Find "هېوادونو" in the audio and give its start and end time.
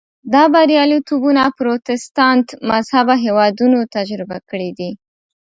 3.25-3.79